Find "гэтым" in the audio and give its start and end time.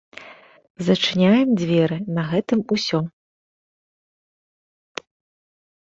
2.31-2.59